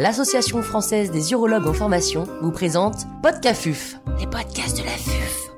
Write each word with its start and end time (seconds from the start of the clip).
l'Association 0.00 0.62
française 0.62 1.10
des 1.10 1.32
urologues 1.32 1.66
en 1.66 1.74
formation 1.74 2.24
vous 2.40 2.52
présente 2.52 3.04
Podcafuf, 3.22 3.96
les 4.18 4.26
podcasts 4.26 4.78
de 4.78 4.82
la 4.82 4.92
FUF. 4.92 5.50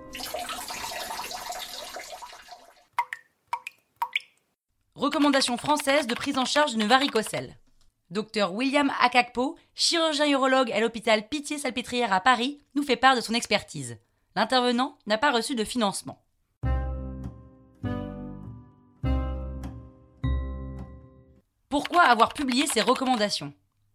Recommandation 4.96 5.56
française 5.56 6.08
de 6.08 6.14
prise 6.16 6.38
en 6.38 6.44
charge 6.44 6.72
d'une 6.74 6.88
varicocèle. 6.88 7.56
Docteur 8.10 8.52
William 8.52 8.90
Akakpo, 9.00 9.56
chirurgien 9.76 10.26
urologue 10.26 10.72
à 10.72 10.80
l'hôpital 10.80 11.28
Pitié-Salpêtrière 11.28 12.12
à 12.12 12.18
Paris, 12.18 12.58
nous 12.74 12.82
fait 12.82 12.96
part 12.96 13.14
de 13.14 13.20
son 13.20 13.34
expertise. 13.34 13.96
L'intervenant 14.34 14.98
n'a 15.06 15.18
pas 15.18 15.30
reçu 15.30 15.54
de 15.54 15.62
financement. 15.62 16.20
Pourquoi 21.68 22.02
avoir 22.02 22.34
publié 22.34 22.66
ces 22.66 22.80
recommandations? 22.80 23.52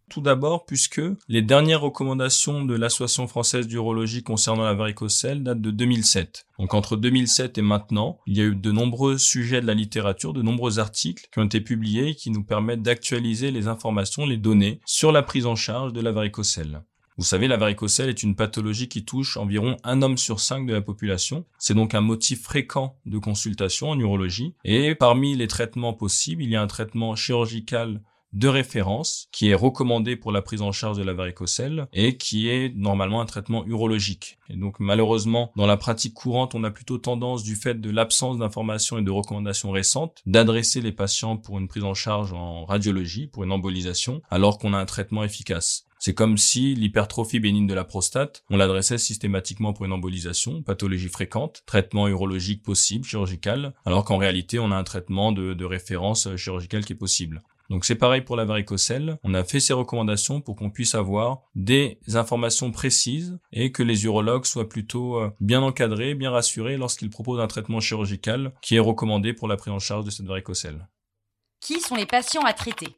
Tout 0.08 0.20
d'abord, 0.20 0.64
puisque 0.64 1.00
les 1.28 1.42
dernières 1.42 1.80
recommandations 1.80 2.64
de 2.64 2.74
l'Association 2.74 3.26
française 3.26 3.66
d'urologie 3.66 4.22
concernant 4.22 4.64
la 4.64 4.74
varicocèle 4.74 5.42
datent 5.42 5.60
de 5.60 5.70
2007. 5.70 6.46
Donc 6.58 6.74
entre 6.74 6.96
2007 6.96 7.58
et 7.58 7.62
maintenant, 7.62 8.18
il 8.26 8.36
y 8.36 8.40
a 8.40 8.44
eu 8.44 8.56
de 8.56 8.72
nombreux 8.72 9.18
sujets 9.18 9.60
de 9.60 9.66
la 9.66 9.74
littérature, 9.74 10.32
de 10.32 10.42
nombreux 10.42 10.78
articles 10.78 11.28
qui 11.32 11.38
ont 11.38 11.44
été 11.44 11.60
publiés 11.60 12.14
qui 12.14 12.30
nous 12.30 12.42
permettent 12.42 12.82
d'actualiser 12.82 13.50
les 13.50 13.68
informations, 13.68 14.26
les 14.26 14.36
données 14.36 14.80
sur 14.84 15.12
la 15.12 15.22
prise 15.22 15.46
en 15.46 15.56
charge 15.56 15.92
de 15.92 16.00
la 16.00 16.12
varicocèle. 16.12 16.82
Vous 17.18 17.24
savez, 17.24 17.48
la 17.48 17.56
varicocèle 17.56 18.08
est 18.08 18.22
une 18.22 18.36
pathologie 18.36 18.88
qui 18.88 19.04
touche 19.04 19.36
environ 19.36 19.76
un 19.82 20.02
homme 20.02 20.16
sur 20.16 20.38
cinq 20.38 20.66
de 20.66 20.72
la 20.72 20.80
population. 20.80 21.44
C'est 21.58 21.74
donc 21.74 21.96
un 21.96 22.00
motif 22.00 22.42
fréquent 22.42 22.96
de 23.06 23.18
consultation 23.18 23.90
en 23.90 23.98
urologie. 23.98 24.54
Et 24.64 24.94
parmi 24.94 25.34
les 25.34 25.48
traitements 25.48 25.94
possibles, 25.94 26.44
il 26.44 26.50
y 26.50 26.54
a 26.54 26.62
un 26.62 26.68
traitement 26.68 27.16
chirurgical 27.16 28.02
de 28.32 28.48
référence 28.48 29.28
qui 29.32 29.48
est 29.48 29.54
recommandé 29.54 30.16
pour 30.16 30.32
la 30.32 30.42
prise 30.42 30.62
en 30.62 30.72
charge 30.72 30.98
de 30.98 31.02
la 31.02 31.12
varicocèle 31.12 31.88
et 31.92 32.16
qui 32.16 32.48
est 32.48 32.74
normalement 32.74 33.20
un 33.20 33.26
traitement 33.26 33.64
urologique. 33.66 34.38
Et 34.50 34.56
donc 34.56 34.80
malheureusement, 34.80 35.52
dans 35.56 35.66
la 35.66 35.76
pratique 35.76 36.14
courante, 36.14 36.54
on 36.54 36.64
a 36.64 36.70
plutôt 36.70 36.98
tendance 36.98 37.42
du 37.42 37.56
fait 37.56 37.80
de 37.80 37.90
l'absence 37.90 38.38
d'informations 38.38 38.98
et 38.98 39.02
de 39.02 39.10
recommandations 39.10 39.70
récentes 39.70 40.22
d'adresser 40.26 40.80
les 40.80 40.92
patients 40.92 41.36
pour 41.36 41.58
une 41.58 41.68
prise 41.68 41.84
en 41.84 41.94
charge 41.94 42.32
en 42.32 42.64
radiologie, 42.64 43.26
pour 43.26 43.44
une 43.44 43.52
embolisation, 43.52 44.22
alors 44.30 44.58
qu'on 44.58 44.74
a 44.74 44.78
un 44.78 44.86
traitement 44.86 45.24
efficace. 45.24 45.84
C'est 45.98 46.14
comme 46.14 46.38
si 46.38 46.74
l'hypertrophie 46.76 47.40
bénigne 47.40 47.66
de 47.66 47.74
la 47.74 47.84
prostate, 47.84 48.44
on 48.50 48.56
l'adressait 48.56 48.98
systématiquement 48.98 49.72
pour 49.72 49.84
une 49.84 49.92
embolisation, 49.92 50.62
pathologie 50.62 51.08
fréquente, 51.08 51.64
traitement 51.66 52.06
urologique 52.06 52.62
possible, 52.62 53.04
chirurgical, 53.04 53.74
alors 53.84 54.04
qu'en 54.04 54.16
réalité, 54.16 54.60
on 54.60 54.70
a 54.70 54.76
un 54.76 54.84
traitement 54.84 55.32
de, 55.32 55.54
de 55.54 55.64
référence 55.64 56.36
chirurgicale 56.36 56.84
qui 56.84 56.92
est 56.92 56.96
possible. 56.96 57.42
Donc 57.68 57.84
c'est 57.84 57.94
pareil 57.94 58.22
pour 58.22 58.36
la 58.36 58.44
varicocèle. 58.44 59.18
On 59.24 59.34
a 59.34 59.44
fait 59.44 59.60
ces 59.60 59.72
recommandations 59.72 60.40
pour 60.40 60.56
qu'on 60.56 60.70
puisse 60.70 60.94
avoir 60.94 61.42
des 61.54 61.98
informations 62.14 62.70
précises 62.70 63.38
et 63.52 63.72
que 63.72 63.82
les 63.82 64.04
urologues 64.04 64.46
soient 64.46 64.68
plutôt 64.68 65.16
euh, 65.16 65.30
bien 65.40 65.60
encadrés, 65.60 66.14
bien 66.14 66.30
rassurés 66.30 66.76
lorsqu'ils 66.76 67.10
proposent 67.10 67.40
un 67.40 67.46
traitement 67.46 67.80
chirurgical 67.80 68.52
qui 68.62 68.76
est 68.76 68.80
recommandé 68.80 69.34
pour 69.34 69.48
la 69.48 69.56
prise 69.56 69.72
en 69.72 69.78
charge 69.78 70.04
de 70.04 70.10
cette 70.10 70.26
varicocèle. 70.26 70.88
Qui 71.60 71.80
sont 71.80 71.96
les 71.96 72.06
patients 72.06 72.42
à 72.42 72.52
traiter? 72.52 72.96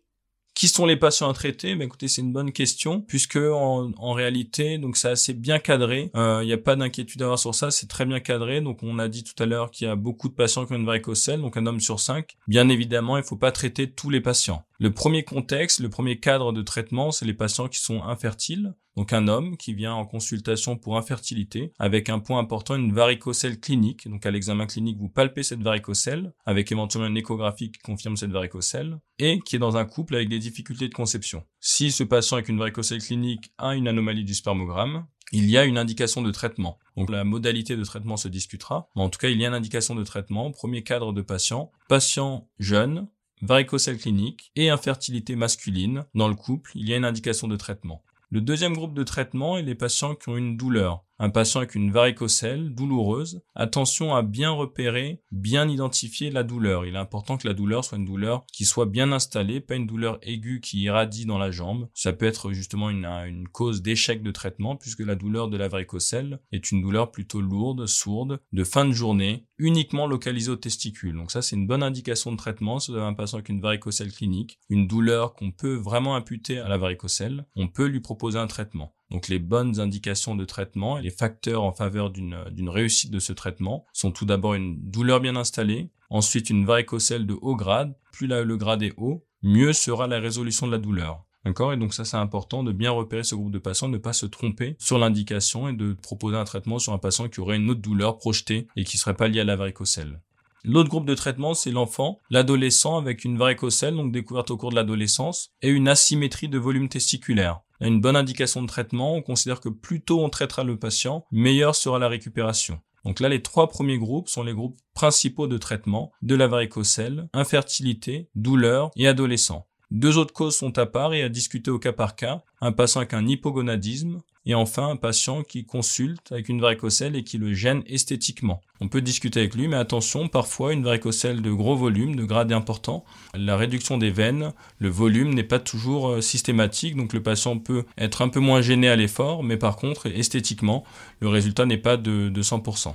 Qui 0.60 0.68
sont 0.68 0.84
les 0.84 0.98
patients 0.98 1.30
à 1.30 1.32
traiter 1.32 1.74
ben 1.74 1.86
écoutez, 1.86 2.06
c'est 2.06 2.20
une 2.20 2.34
bonne 2.34 2.52
question 2.52 3.00
puisque 3.00 3.36
en, 3.36 3.92
en 3.96 4.12
réalité, 4.12 4.76
donc 4.76 4.98
c'est 4.98 5.08
assez 5.08 5.32
bien 5.32 5.58
cadré. 5.58 6.10
Il 6.12 6.20
euh, 6.20 6.44
n'y 6.44 6.52
a 6.52 6.58
pas 6.58 6.76
d'inquiétude 6.76 7.22
à 7.22 7.24
avoir 7.24 7.38
sur 7.38 7.54
ça, 7.54 7.70
c'est 7.70 7.86
très 7.86 8.04
bien 8.04 8.20
cadré. 8.20 8.60
Donc 8.60 8.82
on 8.82 8.98
a 8.98 9.08
dit 9.08 9.24
tout 9.24 9.42
à 9.42 9.46
l'heure 9.46 9.70
qu'il 9.70 9.86
y 9.86 9.90
a 9.90 9.96
beaucoup 9.96 10.28
de 10.28 10.34
patients 10.34 10.66
qui 10.66 10.74
ont 10.74 10.76
une 10.76 10.84
varicocèle, 10.84 11.40
donc 11.40 11.56
un 11.56 11.64
homme 11.64 11.80
sur 11.80 11.98
cinq. 11.98 12.36
Bien 12.46 12.68
évidemment, 12.68 13.16
il 13.16 13.22
ne 13.22 13.26
faut 13.26 13.36
pas 13.36 13.52
traiter 13.52 13.90
tous 13.90 14.10
les 14.10 14.20
patients. 14.20 14.62
Le 14.82 14.90
premier 14.90 15.24
contexte, 15.24 15.80
le 15.80 15.90
premier 15.90 16.20
cadre 16.20 16.54
de 16.54 16.62
traitement, 16.62 17.10
c'est 17.10 17.26
les 17.26 17.34
patients 17.34 17.68
qui 17.68 17.78
sont 17.80 18.02
infertiles. 18.02 18.72
Donc 18.96 19.12
un 19.12 19.28
homme 19.28 19.58
qui 19.58 19.74
vient 19.74 19.92
en 19.92 20.06
consultation 20.06 20.78
pour 20.78 20.96
infertilité 20.96 21.74
avec 21.78 22.08
un 22.08 22.18
point 22.18 22.38
important, 22.38 22.76
une 22.76 22.94
varicocèle 22.94 23.60
clinique. 23.60 24.08
Donc 24.08 24.24
à 24.24 24.30
l'examen 24.30 24.64
clinique, 24.64 24.96
vous 24.96 25.10
palpez 25.10 25.42
cette 25.42 25.60
varicocèle 25.60 26.32
avec 26.46 26.72
éventuellement 26.72 27.10
une 27.10 27.18
échographie 27.18 27.70
qui 27.70 27.80
confirme 27.80 28.16
cette 28.16 28.30
varicocèle 28.30 28.98
et 29.18 29.40
qui 29.40 29.56
est 29.56 29.58
dans 29.58 29.76
un 29.76 29.84
couple 29.84 30.14
avec 30.14 30.30
des 30.30 30.38
difficultés 30.38 30.88
de 30.88 30.94
conception. 30.94 31.44
Si 31.60 31.92
ce 31.92 32.02
patient 32.02 32.38
avec 32.38 32.48
une 32.48 32.58
varicocèle 32.58 33.02
clinique 33.02 33.52
a 33.58 33.74
une 33.74 33.86
anomalie 33.86 34.24
du 34.24 34.32
spermogramme, 34.32 35.04
il 35.30 35.50
y 35.50 35.58
a 35.58 35.66
une 35.66 35.76
indication 35.76 36.22
de 36.22 36.30
traitement. 36.30 36.78
Donc 36.96 37.10
la 37.10 37.24
modalité 37.24 37.76
de 37.76 37.84
traitement 37.84 38.16
se 38.16 38.28
discutera, 38.28 38.88
mais 38.96 39.02
en 39.02 39.10
tout 39.10 39.18
cas 39.18 39.28
il 39.28 39.38
y 39.38 39.44
a 39.44 39.48
une 39.48 39.54
indication 39.54 39.94
de 39.94 40.04
traitement. 40.04 40.50
Premier 40.52 40.82
cadre 40.82 41.12
de 41.12 41.20
patient, 41.20 41.70
patient 41.86 42.48
jeune, 42.58 43.08
varicocèle 43.42 43.98
clinique 43.98 44.52
et 44.56 44.70
infertilité 44.70 45.36
masculine. 45.36 46.04
Dans 46.14 46.28
le 46.28 46.34
couple, 46.34 46.72
il 46.74 46.88
y 46.88 46.94
a 46.94 46.96
une 46.96 47.04
indication 47.04 47.48
de 47.48 47.56
traitement. 47.56 48.02
Le 48.30 48.40
deuxième 48.40 48.74
groupe 48.74 48.94
de 48.94 49.02
traitement 49.02 49.58
est 49.58 49.62
les 49.62 49.74
patients 49.74 50.14
qui 50.14 50.28
ont 50.28 50.36
une 50.36 50.56
douleur. 50.56 51.04
Un 51.22 51.28
patient 51.28 51.60
avec 51.60 51.74
une 51.74 51.92
varicocèle 51.92 52.70
douloureuse, 52.70 53.42
attention 53.54 54.14
à 54.14 54.22
bien 54.22 54.52
repérer, 54.52 55.20
bien 55.30 55.68
identifier 55.68 56.30
la 56.30 56.44
douleur. 56.44 56.86
Il 56.86 56.94
est 56.94 56.98
important 56.98 57.36
que 57.36 57.46
la 57.46 57.52
douleur 57.52 57.84
soit 57.84 57.98
une 57.98 58.06
douleur 58.06 58.46
qui 58.54 58.64
soit 58.64 58.86
bien 58.86 59.12
installée, 59.12 59.60
pas 59.60 59.74
une 59.74 59.86
douleur 59.86 60.18
aiguë 60.22 60.62
qui 60.62 60.80
irradie 60.80 61.26
dans 61.26 61.36
la 61.36 61.50
jambe. 61.50 61.90
Ça 61.92 62.14
peut 62.14 62.24
être 62.24 62.52
justement 62.52 62.88
une, 62.88 63.46
cause 63.52 63.82
d'échec 63.82 64.22
de 64.22 64.30
traitement 64.30 64.76
puisque 64.76 65.00
la 65.00 65.14
douleur 65.14 65.48
de 65.48 65.58
la 65.58 65.68
varicocèle 65.68 66.40
est 66.52 66.72
une 66.72 66.80
douleur 66.80 67.10
plutôt 67.10 67.42
lourde, 67.42 67.84
sourde, 67.84 68.40
de 68.54 68.64
fin 68.64 68.86
de 68.86 68.92
journée, 68.92 69.44
uniquement 69.58 70.06
localisée 70.06 70.50
au 70.50 70.56
testicule. 70.56 71.16
Donc 71.16 71.32
ça, 71.32 71.42
c'est 71.42 71.54
une 71.54 71.66
bonne 71.66 71.82
indication 71.82 72.32
de 72.32 72.38
traitement. 72.38 72.78
Si 72.78 72.92
vous 72.92 72.96
avez 72.96 73.06
un 73.06 73.12
patient 73.12 73.36
avec 73.36 73.50
une 73.50 73.60
varicocèle 73.60 74.10
clinique, 74.10 74.58
une 74.70 74.86
douleur 74.86 75.34
qu'on 75.34 75.50
peut 75.50 75.74
vraiment 75.74 76.16
imputer 76.16 76.60
à 76.60 76.68
la 76.68 76.78
varicocèle, 76.78 77.44
on 77.56 77.68
peut 77.68 77.88
lui 77.88 78.00
proposer 78.00 78.38
un 78.38 78.46
traitement. 78.46 78.94
Donc 79.10 79.28
les 79.28 79.38
bonnes 79.38 79.80
indications 79.80 80.36
de 80.36 80.44
traitement 80.44 80.98
et 80.98 81.02
les 81.02 81.10
facteurs 81.10 81.62
en 81.62 81.72
faveur 81.72 82.10
d'une 82.10 82.68
réussite 82.68 83.10
de 83.10 83.18
ce 83.18 83.32
traitement 83.32 83.84
sont 83.92 84.12
tout 84.12 84.24
d'abord 84.24 84.54
une 84.54 84.76
douleur 84.90 85.20
bien 85.20 85.36
installée, 85.36 85.90
ensuite 86.10 86.50
une 86.50 86.64
varicocèle 86.64 87.26
de 87.26 87.36
haut 87.40 87.56
grade. 87.56 87.94
Plus 88.12 88.26
le 88.26 88.56
grade 88.56 88.82
est 88.82 88.94
haut, 88.96 89.24
mieux 89.42 89.72
sera 89.72 90.06
la 90.06 90.20
résolution 90.20 90.66
de 90.66 90.72
la 90.72 90.78
douleur. 90.78 91.24
D'accord? 91.44 91.72
Et 91.72 91.78
donc 91.78 91.94
ça 91.94 92.04
c'est 92.04 92.18
important 92.18 92.62
de 92.62 92.70
bien 92.70 92.90
repérer 92.90 93.24
ce 93.24 93.34
groupe 93.34 93.50
de 93.50 93.58
patients, 93.58 93.88
de 93.88 93.94
ne 93.94 93.98
pas 93.98 94.12
se 94.12 94.26
tromper 94.26 94.76
sur 94.78 94.98
l'indication 94.98 95.68
et 95.68 95.72
de 95.72 95.94
proposer 95.94 96.36
un 96.36 96.44
traitement 96.44 96.78
sur 96.78 96.92
un 96.92 96.98
patient 96.98 97.28
qui 97.28 97.40
aurait 97.40 97.56
une 97.56 97.70
autre 97.70 97.80
douleur 97.80 98.18
projetée 98.18 98.68
et 98.76 98.84
qui 98.84 98.98
serait 98.98 99.16
pas 99.16 99.26
liée 99.26 99.40
à 99.40 99.44
la 99.44 99.56
varicocèle. 99.56 100.20
L'autre 100.64 100.90
groupe 100.90 101.06
de 101.06 101.14
traitement, 101.14 101.54
c'est 101.54 101.70
l'enfant, 101.70 102.20
l'adolescent 102.30 102.98
avec 102.98 103.24
une 103.24 103.38
varicocèle, 103.38 103.94
donc 103.94 104.12
découverte 104.12 104.50
au 104.50 104.56
cours 104.56 104.70
de 104.70 104.76
l'adolescence, 104.76 105.50
et 105.62 105.68
une 105.68 105.88
asymétrie 105.88 106.48
de 106.48 106.58
volume 106.58 106.88
testiculaire 106.88 107.60
une 107.80 108.00
bonne 108.00 108.16
indication 108.16 108.62
de 108.62 108.66
traitement. 108.66 109.14
On 109.14 109.22
considère 109.22 109.60
que 109.60 109.68
plus 109.68 110.02
tôt 110.02 110.22
on 110.22 110.28
traitera 110.28 110.64
le 110.64 110.78
patient, 110.78 111.24
meilleure 111.32 111.74
sera 111.74 111.98
la 111.98 112.08
récupération. 112.08 112.80
Donc 113.04 113.20
là, 113.20 113.30
les 113.30 113.42
trois 113.42 113.68
premiers 113.68 113.98
groupes 113.98 114.28
sont 114.28 114.42
les 114.42 114.52
groupes 114.52 114.78
principaux 114.92 115.46
de 115.46 115.56
traitement 115.56 116.12
de 116.20 116.34
la 116.34 116.46
varicocèle, 116.46 117.28
infertilité, 117.32 118.28
douleur 118.34 118.90
et 118.96 119.08
adolescent. 119.08 119.66
Deux 119.90 120.18
autres 120.18 120.32
causes 120.32 120.56
sont 120.56 120.78
à 120.78 120.86
part 120.86 121.14
et 121.14 121.22
à 121.22 121.28
discuter 121.28 121.70
au 121.70 121.80
cas 121.80 121.92
par 121.92 122.14
cas. 122.14 122.42
Un 122.60 122.70
patient 122.70 123.00
avec 123.00 123.12
un 123.12 123.26
hypogonadisme 123.26 124.20
et 124.46 124.54
enfin 124.54 124.88
un 124.88 124.96
patient 124.96 125.42
qui 125.42 125.64
consulte 125.64 126.30
avec 126.30 126.48
une 126.48 126.60
varicocèle 126.60 127.16
et 127.16 127.24
qui 127.24 127.38
le 127.38 127.52
gêne 127.52 127.82
esthétiquement. 127.86 128.60
On 128.80 128.86
peut 128.86 129.00
discuter 129.00 129.40
avec 129.40 129.56
lui, 129.56 129.66
mais 129.66 129.76
attention, 129.76 130.28
parfois 130.28 130.72
une 130.72 130.84
varicocèle 130.84 131.42
de 131.42 131.50
gros 131.50 131.74
volume, 131.74 132.14
de 132.14 132.24
grade 132.24 132.52
important, 132.52 133.04
la 133.34 133.56
réduction 133.56 133.98
des 133.98 134.10
veines, 134.10 134.52
le 134.78 134.88
volume 134.88 135.34
n'est 135.34 135.42
pas 135.42 135.58
toujours 135.58 136.08
euh, 136.08 136.20
systématique, 136.20 136.96
donc 136.96 137.12
le 137.12 137.22
patient 137.22 137.58
peut 137.58 137.84
être 137.98 138.22
un 138.22 138.28
peu 138.28 138.40
moins 138.40 138.62
gêné 138.62 138.88
à 138.88 138.96
l'effort, 138.96 139.42
mais 139.42 139.56
par 139.56 139.76
contre, 139.76 140.06
esthétiquement, 140.06 140.84
le 141.18 141.28
résultat 141.28 141.66
n'est 141.66 141.76
pas 141.78 141.96
de, 141.96 142.28
de 142.28 142.42
100%. 142.42 142.94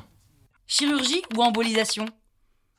Chirurgie 0.65 1.21
ou 1.35 1.43
embolisation? 1.43 2.05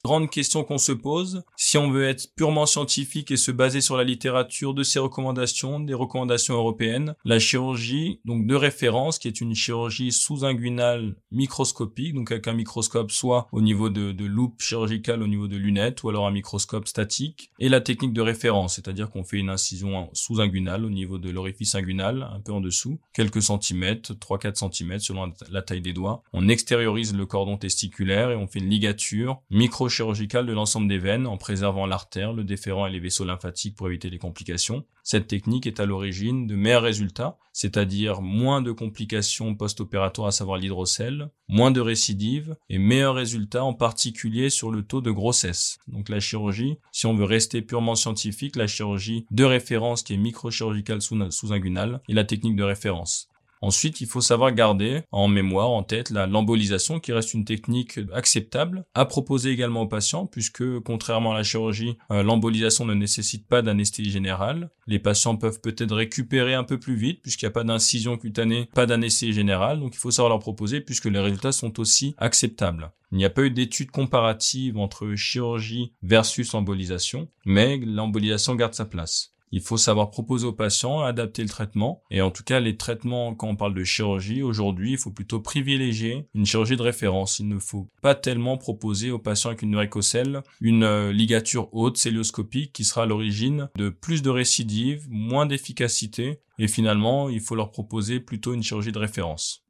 Grande 0.06 0.31
question 0.31 0.62
qu'on 0.62 0.78
se 0.78 0.93
pose. 0.93 1.43
Si 1.69 1.78
on 1.78 1.91
veut 1.91 2.04
être 2.04 2.32
purement 2.37 2.65
scientifique 2.65 3.32
et 3.32 3.37
se 3.37 3.50
baser 3.50 3.81
sur 3.81 3.97
la 3.97 4.04
littérature 4.04 4.72
de 4.72 4.84
ces 4.84 5.01
recommandations, 5.01 5.80
des 5.80 5.95
recommandations 5.95 6.54
européennes, 6.54 7.16
la 7.24 7.41
chirurgie, 7.41 8.21
donc 8.24 8.47
de 8.47 8.54
référence, 8.54 9.18
qui 9.18 9.27
est 9.27 9.41
une 9.41 9.53
chirurgie 9.53 10.13
sous-inguinale 10.13 11.16
microscopique, 11.33 12.15
donc 12.15 12.30
avec 12.30 12.47
un 12.47 12.53
microscope 12.53 13.10
soit 13.10 13.48
au 13.51 13.60
niveau 13.60 13.91
de, 13.91 14.13
de 14.13 14.24
loupe 14.24 14.63
chirurgicale, 14.63 15.24
au 15.24 15.27
niveau 15.27 15.48
de 15.48 15.57
lunettes, 15.57 16.04
ou 16.04 16.09
alors 16.09 16.28
un 16.28 16.30
microscope 16.30 16.86
statique, 16.86 17.51
et 17.59 17.69
la 17.69 17.80
technique 17.80 18.12
de 18.12 18.21
référence, 18.21 18.77
c'est-à-dire 18.77 19.10
qu'on 19.10 19.24
fait 19.24 19.39
une 19.39 19.51
incision 19.51 20.09
sous-inguinale 20.12 20.84
au 20.84 20.91
niveau 20.91 21.19
de 21.19 21.30
l'orifice 21.30 21.74
inguinal, 21.74 22.30
un 22.33 22.39
peu 22.39 22.53
en 22.53 22.60
dessous, 22.60 23.01
quelques 23.12 23.42
centimètres, 23.42 24.12
3-4 24.15 24.72
cm 24.72 25.01
selon 25.01 25.33
la 25.51 25.62
taille 25.62 25.83
des 25.83 25.92
doigts. 25.92 26.22
On 26.33 26.47
extériorise 26.47 27.12
le 27.12 27.27
cordon 27.27 27.57
testiculaire 27.57 28.30
et 28.30 28.36
on 28.36 28.47
fait 28.47 28.60
une 28.60 28.71
ligature 28.71 29.41
micro 29.51 29.89
chirurgicale 29.89 30.47
de 30.47 30.53
l'ensemble 30.53 30.86
des 30.86 30.98
veines 30.98 31.27
en 31.27 31.36
préservant 31.57 31.87
l'artère, 31.87 32.35
le 32.35 32.45
déférent 32.45 32.87
et 32.87 32.91
les 32.91 33.01
vaisseaux 33.01 33.25
lymphatiques 33.25 33.77
pour 33.77 33.89
éviter 33.89 34.11
les 34.11 34.19
complications. 34.19 34.85
Cette 35.03 35.27
technique 35.27 35.67
est 35.67 35.81
à 35.81 35.87
l'origine 35.87 36.47
de 36.47 36.55
meilleurs 36.55 36.83
résultats, 36.83 37.39
c'est-à-dire 37.55 38.21
moins 38.21 38.61
de 38.61 38.73
complications 38.73 39.55
post-opératoires, 39.55 40.29
à 40.29 40.33
savoir 40.33 40.59
l'hydrocèle, 40.59 41.31
moins 41.49 41.71
de 41.71 41.81
récidives 41.81 42.57
et 42.69 42.77
meilleurs 42.77 43.15
résultats 43.15 43.65
en 43.65 43.73
particulier 43.73 44.51
sur 44.51 44.71
le 44.71 44.83
taux 44.83 45.01
de 45.01 45.11
grossesse. 45.11 45.79
Donc 45.89 46.11
la 46.11 46.21
chirurgie, 46.21 46.77
si 46.93 47.07
on 47.07 47.15
veut 47.15 47.25
rester 47.25 47.63
purement 47.63 47.95
scientifique, 47.95 48.57
la 48.57 48.67
chirurgie 48.67 49.25
de 49.31 49.45
référence 49.45 50.03
qui 50.03 50.13
est 50.13 50.19
microchirurgicale 50.19 51.01
sous-inguinale 51.01 52.03
est 52.07 52.13
la 52.13 52.25
technique 52.25 52.57
de 52.57 52.65
référence. 52.65 53.31
Ensuite, 53.66 54.01
il 54.01 54.07
faut 54.07 54.21
savoir 54.21 54.53
garder 54.53 55.03
en 55.10 55.27
mémoire, 55.27 55.71
en 55.71 55.83
tête, 55.83 56.10
l'embolisation 56.10 57.01
qui 57.01 57.10
reste 57.13 57.34
une 57.34 57.45
technique 57.45 57.98
acceptable 58.15 58.84
à 58.95 59.07
proposer 59.07 59.51
également 59.51 59.83
aux 59.83 59.89
patients 59.89 60.24
puisque 60.24 60.78
contrairement 60.84 61.33
à 61.33 61.39
la 61.39 61.42
chirurgie, 61.42 61.98
euh, 62.13 62.22
l'embolisation 62.22 62.84
ne 62.84 62.95
nécessite 62.95 63.48
pas 63.48 63.63
d'anesthésie 63.63 64.13
générale. 64.13 64.71
Les 64.86 65.01
patients 65.01 65.34
peuvent 65.34 65.60
peut-être 65.60 65.97
récupérer 65.97 66.54
un 66.54 66.63
peu 66.63 66.78
plus 66.78 66.95
vite 66.95 67.22
puisqu'il 67.22 67.47
n'y 67.47 67.51
a 67.51 67.54
pas 67.54 67.65
d'incision 67.65 68.16
cutanée, 68.16 68.68
pas 68.72 68.86
d'anesthésie 68.86 69.33
générale. 69.33 69.80
Donc 69.80 69.97
il 69.97 69.98
faut 69.98 70.12
savoir 70.12 70.28
leur 70.30 70.39
proposer 70.39 70.80
puisque 70.80 71.07
les 71.07 71.19
résultats 71.19 71.51
sont 71.51 71.80
aussi 71.80 72.15
acceptables. 72.19 72.92
Il 73.10 73.19
n'y 73.19 73.24
a 73.24 73.30
pas 73.30 73.42
eu 73.42 73.51
d'études 73.51 73.91
comparatives 73.91 74.78
entre 74.78 75.12
chirurgie 75.16 75.92
versus 76.03 76.54
embolisation, 76.54 77.28
mais 77.45 77.78
l'embolisation 77.78 78.54
garde 78.54 78.74
sa 78.74 78.84
place. 78.84 79.35
Il 79.53 79.60
faut 79.60 79.77
savoir 79.77 80.10
proposer 80.10 80.47
aux 80.47 80.53
patients, 80.53 81.03
adapter 81.03 81.43
le 81.43 81.48
traitement. 81.48 82.03
Et 82.10 82.21
en 82.21 82.31
tout 82.31 82.43
cas, 82.43 82.60
les 82.60 82.77
traitements, 82.77 83.34
quand 83.34 83.48
on 83.48 83.57
parle 83.57 83.75
de 83.75 83.84
chirurgie, 83.84 84.43
aujourd'hui, 84.43 84.93
il 84.93 84.98
faut 84.98 85.10
plutôt 85.10 85.41
privilégier 85.41 86.27
une 86.34 86.47
chirurgie 86.47 86.77
de 86.77 86.83
référence. 86.83 87.39
Il 87.39 87.48
ne 87.48 87.59
faut 87.59 87.89
pas 88.03 88.15
tellement 88.15 88.59
proposer 88.59 89.10
aux 89.10 89.19
patients 89.19 89.51
avec 89.51 89.63
une 89.63 89.75
varicocèle 89.75 90.43
une 90.60 90.83
euh, 90.83 91.13
ligature 91.13 91.69
haute 91.72 91.97
célioscopique 91.97 92.72
qui 92.72 92.84
sera 92.84 93.04
à 93.04 93.07
l'origine 93.07 93.69
de 93.77 93.89
plus 93.89 94.22
de 94.22 94.31
récidives, 94.31 95.07
moins 95.09 95.47
d'efficacité. 95.47 96.41
Et 96.59 96.69
finalement, 96.69 97.28
il 97.28 97.41
faut 97.41 97.54
leur 97.54 97.71
proposer 97.71 98.21
plutôt 98.21 98.54
une 98.54 98.63
chirurgie 98.63 98.93
de 98.93 98.98
référence. 98.98 99.63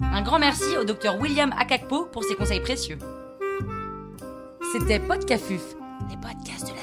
Un 0.00 0.22
grand 0.22 0.38
merci 0.38 0.76
au 0.76 0.84
docteur 0.84 1.20
William 1.20 1.52
Akakpo 1.56 2.06
pour 2.06 2.24
ses 2.24 2.34
conseils 2.34 2.60
précieux. 2.60 2.98
C'était 4.72 5.00
Podcafuf, 5.00 5.62
les 6.10 6.16
podcasts 6.18 6.68
de 6.68 6.77